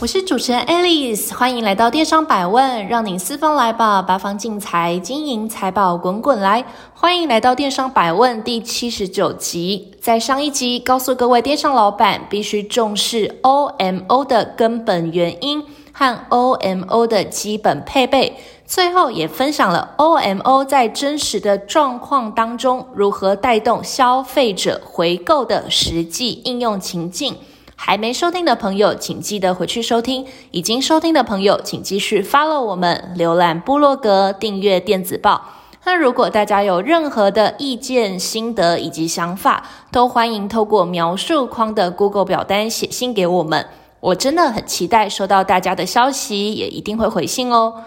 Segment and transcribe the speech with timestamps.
[0.00, 6.64] 我是主持人 Alice，欢迎来到电商百问，让你四方来宝，八方进财，金银财宝滚滚来。
[6.92, 9.92] 欢迎来到电商百问第七十九集。
[10.00, 18.36] 在上一集告诉各位电商老板，必须重视 OMO 的根本原因和 OMO 的基本配备。
[18.66, 27.36] 最后也分享了 OMO 在真实的状况当中如何带动消费者回购的实际应用情境。
[27.76, 35.42] 还没收听的朋友，请记得回去收听；已经收听的朋友，请继续 follow 我们，浏览部落格，订阅电子报。
[35.84, 43.66] 那如果大家有任何的意见、心得以及想法，都欢迎透过描述框的 Google 表单写信给我们。
[44.00, 47.84] 我真的很期待收到大家的消息，也一定会回信哦。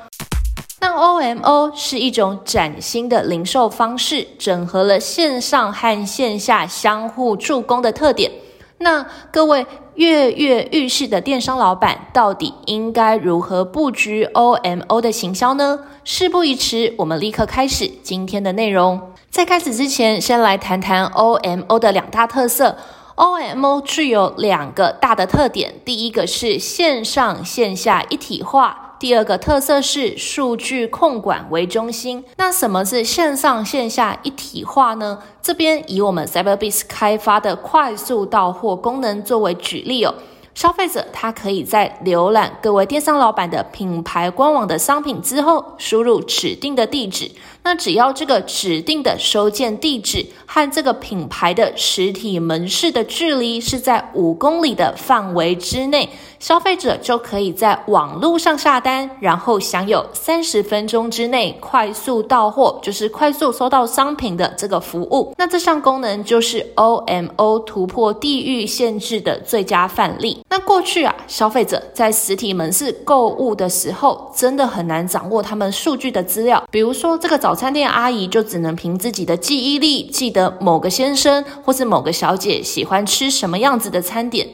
[0.80, 8.32] 那 OMO 是一种崭新的零售方式，整合了线上和线下相互助攻的特点。
[8.80, 15.80] 那各位跃跃欲试的电商老板，到底应该如何布局 OMO 的行销呢？
[16.04, 19.02] 事不宜迟，我们立刻开始今天的内容。
[19.32, 22.78] 在开始之前，先来谈谈 OMO 的两大特色。
[23.16, 28.87] OMO 具有两个大的特点，第一个是线上线下一体化。
[29.00, 32.26] 第二个特色是数据控管为中心。
[32.38, 35.20] 那什么是线上线下一体化呢？
[35.42, 40.16] 这边以我们 Cyberbis 开发的快速到货功能作为举例哦。
[40.58, 47.30] 消费者他可以在浏览各位电商老板的品牌官网的商品之后，输入指定的地址。
[47.62, 56.10] 那只要这个指定的收件地址和这个品牌的实体门市的距离是在五公里的范围之内。
[56.40, 65.34] 消费者就可以在网络上下单，然后享有三十分钟之内快速到货，就是快速收到商品的这个服务。
[65.38, 70.44] 那这项功能就是 OMO 突破地域限制的最佳范例。
[70.50, 76.64] 那过去啊，消费者在实体门市购物的时候，真的很难掌握他们数据的资料。
[76.72, 84.48] 比如说，这个早餐店阿姨就只能凭自己的记忆力记得某个先生或是某个小姐喜欢吃什么样子的餐点。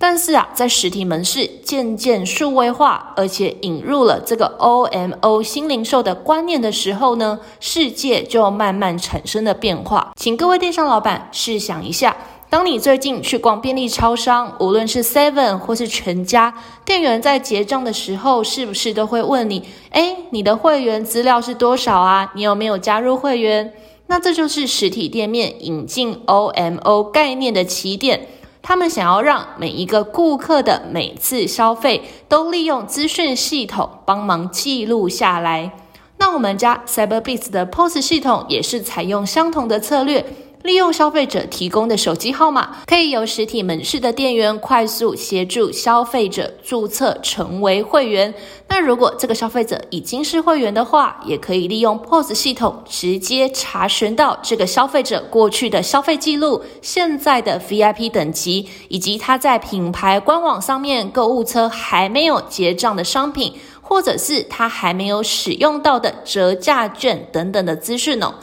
[0.00, 10.12] 但是啊，在实体门市渐渐数位化，而且引入了这个 OMO 新零售的观念的时候呢，世界就慢慢产生了变化。
[10.14, 12.16] 请各位电商老板试想一下，
[12.50, 22.32] 当你最近去逛便利超商，无论是 Seven 或是全家，店员在结账的时候，是不是都会问你：诶，你的会员资料是多少啊？
[22.34, 23.74] 你有没有加入会员？
[24.06, 28.26] 那这就是实体店面引进 OMO 概念的起点。
[28.62, 35.70] 他们想要让每一个顾客的每次消费都利用资讯系统帮忙记录下来。
[36.16, 40.24] 那我们家 Cyberbiz 的 POS 系统也是采用相同的策略。
[40.64, 48.34] 利用消费者提供的手机号码，可以由实体门市的店员快速协助消费者注册成为会员。
[48.68, 68.34] 那如果这个消费者已经是会员的话，也可以利用 POS 系统直接查询到这个消费者过去的消费记录、现在的 VIP 等级，以及他在品牌官网上面购物车还没有结账的商品，或者是他还没有使用到的折价券等等的资讯哦。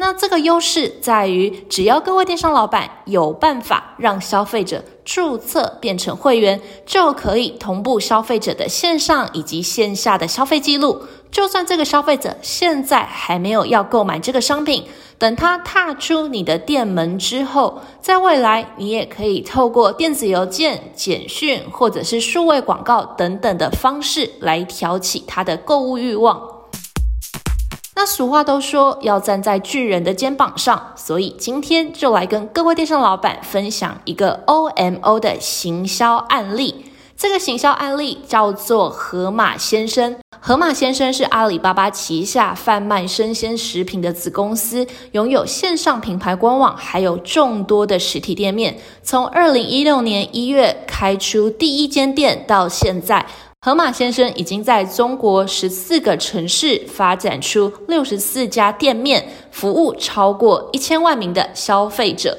[0.00, 11.02] 那这个优势在于，只要各位电商老板有办法让消费者注册变成会员，就可以同步消费者的线上以及线下的消费记录。
[11.30, 14.84] 就算这个消费者现在还没有要购买这个商品，
[15.18, 26.49] 等他踏出你的店门之后，在未来你也可以透过电子邮件、简讯或者是数位广告等等的方式来挑起他的购物欲望。
[28.00, 36.86] 那俗话都说要站在巨人的肩膀上，所以今天就来跟各位电商老板分享一个 OMO 的行销案例。
[37.14, 40.16] 这个行销案例叫做盒马先生。
[40.40, 48.78] 盒马先生是阿里巴巴旗下贩卖生鲜食品的子公司，拥有线上品牌官网，还有众多的实体店面。
[49.02, 53.26] 从二零一六年一月开出第一间店到现在。
[53.62, 62.38] 盒马先生已经在中国十四个城市发展出六十四家店面，服务超过一千万名的消费者。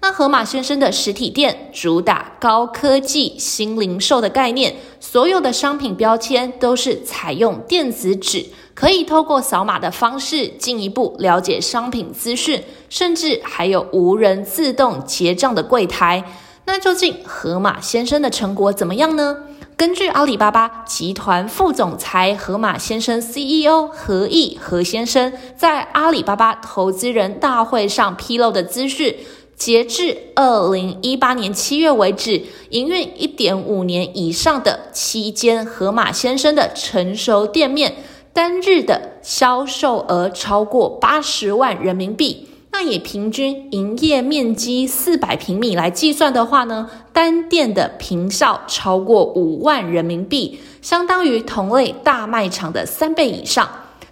[0.00, 16.24] 那盒马先生的实体店主打高科技新零售的概念，所有的商品标签都是采用电子纸，可以透过扫码的方式进一步了解商品资讯，甚至还有无人自动结账的柜台。
[16.64, 19.36] 那究竟盒马先生的成果怎么样呢？
[19.76, 29.14] 根据阿里巴巴集团副总裁盒马先生 CEO 何毅何先生在阿里巴巴投资人大会上披露的资讯，
[29.54, 37.96] 截至二零一八年七月为止，营运一点五年以上的期间盒马先生的成熟店面，
[38.32, 42.48] 单日的销售额超过八十万人民币。
[42.78, 53.66] 那以平均营业面积四百平米来计算的话呢，单店的坪效超过五万人民币，相当于同类大卖场的三倍以上。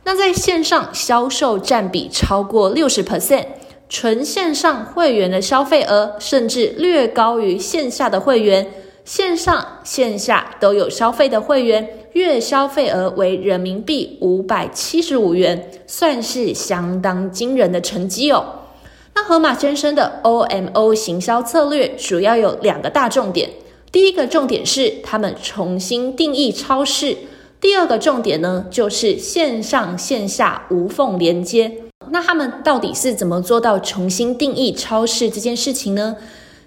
[0.04, 3.44] 那在线上销售占比超过六十 percent，
[3.90, 8.66] 纯线上会员的消费额甚至略高于线下的会员，
[9.04, 11.88] 线上线下都有消费的会员。
[12.14, 18.60] 月消费额为人民币五百七十五元，算是相当惊人的成绩哦。
[19.16, 23.50] 那盒马先生的 OMO 行销策略主要有两个大重点，
[23.90, 27.16] 第一个重点是他们重新定义超市，
[27.60, 31.80] 第二个重点呢就是线上线下无缝连接。
[32.10, 36.16] 那他们到底是怎么做到重新定义超市这件事情呢？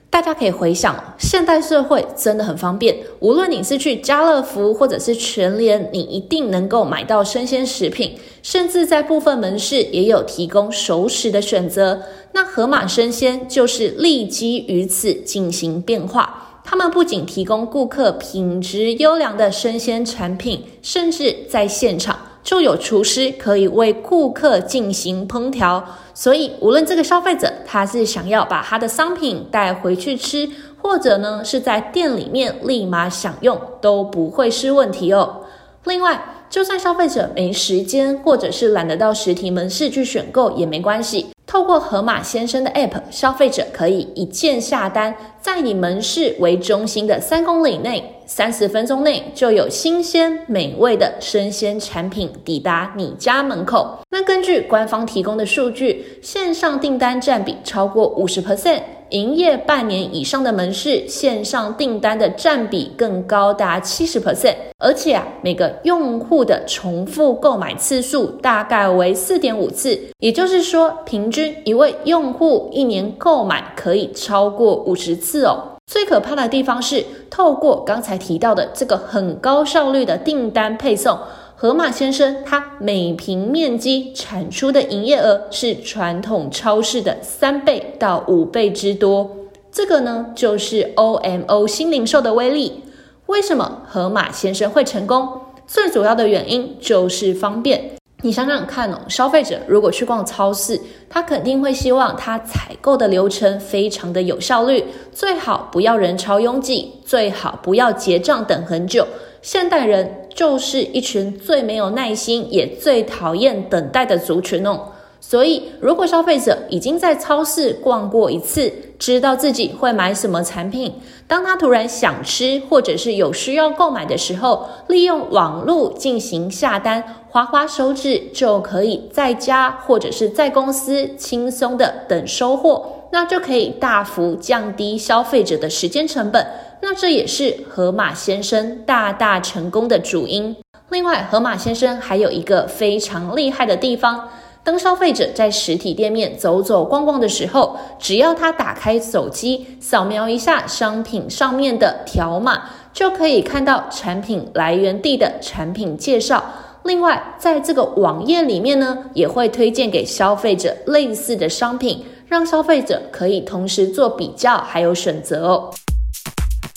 [0.09, 2.97] 大家可以回想，现代社会真的很方便。
[3.19, 12.01] 无论你是去家乐福或者是全联，你一定能够买到生鲜食品，甚至在部分门市也有提供熟食的选择。
[12.31, 16.61] 那盒马生鲜就是立基于此进行变化。
[16.63, 25.83] 他们不仅提供顾客品质优良的生鲜产品，甚至在现场就有厨师可以为顾客进行烹调。
[26.13, 30.49] 所以，无论这个消费者他是想要把他的商品带回去吃，
[30.81, 35.41] 或者呢是在店里面立马享用，都不会是问题哦。
[35.83, 41.27] 另外，就算消费者没时间，或者是懒得到实体门市去选购也没关系。
[41.45, 53.97] 透过盒马鲜生的 App，消费者可以一键下单，在以门市为中心的三公里内，三十分钟内就有新鲜美味的生鲜产品抵达你家门口。
[54.11, 58.81] 那根据官方提供的数据，线上订单占比超过五十 percent。
[59.11, 75.76] 营业半年以上的门市，线上订单的占比更高达七十 percent，而且啊，每个用户的重复购买次数大概为四点五次，也就是说，平均一位用户一年购买可以超过五十次哦。
[75.87, 81.17] 最可怕的地方是，透过刚才提到的这个很高效率的订单配送。
[81.55, 89.31] 盒马鲜生，它每平面积产出的营业额是传统超市的三倍到五倍之多。
[89.71, 92.83] 这个呢，就是 OMO 新零售的威力。
[93.25, 95.27] 为什么盒马鲜生会成功？
[95.65, 97.96] 最主要的原因就是方便。
[98.27, 100.77] 你想想看哦，消费者如果去逛超市，
[101.09, 104.83] 他肯定会希望他采购的流程非常的有效率，
[105.13, 109.07] 最好不要人潮拥挤，最好不要结账等很久。
[109.41, 114.77] 现代人就是一群最没有耐心，也最讨厌等待的族群哦。
[115.19, 120.93] 所以，如果消费者已经在超市逛过一次，知道自己会买什么产品，
[121.27, 136.45] 当他突然想吃或者是有需要购买的时候，利用网络进行下单，滑滑手指就可以在家或者是在公司轻松的等收货，那就可以大幅降低消费者的时间成本。
[136.81, 140.55] 那这也是盒马鲜生大大成功的主因。
[140.89, 144.29] 另外，盒马先生还有一个非常厉害的地方，
[144.67, 156.43] 当消费者在实体店面走走逛逛的时候，只要他打开手机，扫描一下商品上面的条码，就可以看到产品来源地的产品介绍。
[156.83, 165.71] 另外，在这个网页里面呢，也会推荐给消费者类似的商品，让消费者可以同时做比较还有选择哦。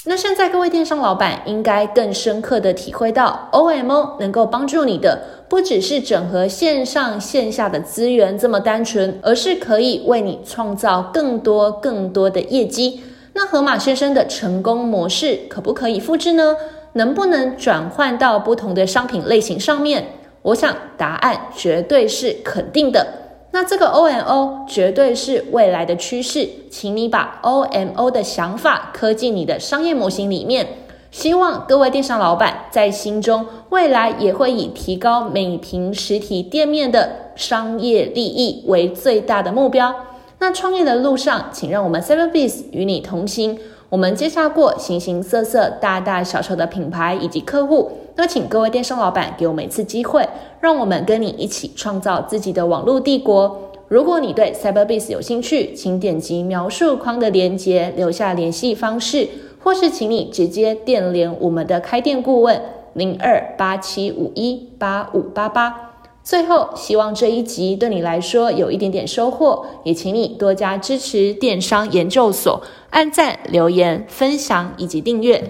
[0.06, 13.02] 那现在各位电商老板应该更深刻的体会到，OMO 能够帮助你的不只是整合线上线下的资源这么单纯，而是可以为你创造更多更多的业绩。
[13.34, 16.56] 那盒马先生的成功模式可不可以复制呢？
[16.94, 20.14] 能不能转换到不同的商品类型上面？
[20.42, 23.06] 我想答案绝对是肯定的。
[23.52, 30.66] 那这个 OMO 绝对是未来的趋势，请你把 OMO 的想法刻进你的商业模型里面。
[31.10, 39.92] 希望各位电商老板在心中，未来也会以提高每平实体店面的商业利益为最大的目标。
[40.38, 43.58] 那创业的路上，请让我们 Cyberbiz 与你同行。
[43.90, 50.28] 我们介绍过形形色色、大大小小的品牌以及客户，那请各位电商老板给我们一次机会，
[50.60, 53.72] 让我们跟你一起创造自己的网络帝国。
[53.88, 59.26] 如果你对 CyberBase 有兴趣，请点击描述框的链接，留下联系方式，
[59.58, 65.89] 或是请你直接电联我们的开店顾问零二八七五一八五八八。
[66.22, 75.42] 最后，希望这一集对你来说有一点点收获，也请你多加支持电商研究所，按赞、留言、分享以及订阅。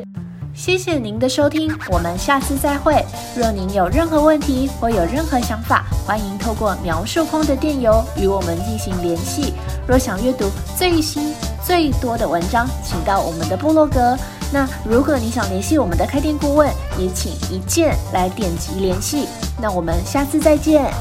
[0.55, 3.05] 谢谢您的收听，我们下次再会。
[3.37, 9.53] 若您有任何问题或有任何想法，欢迎透过描述框的电邮与我们进行联系。
[9.87, 10.47] 若想阅读
[10.79, 11.35] 最新
[11.65, 14.17] 最多的文章，请到我们的部落格。
[14.53, 19.29] 那如果你想联系我们的开店顾问，也请一键来点击联系。
[19.61, 20.93] 那我们下次再见。